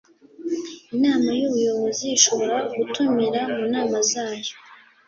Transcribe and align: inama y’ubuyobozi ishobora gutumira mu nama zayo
inama 0.95 1.29
y’ubuyobozi 1.39 2.05
ishobora 2.17 2.55
gutumira 2.75 3.39
mu 3.53 3.63
nama 3.73 3.97
zayo 4.11 4.53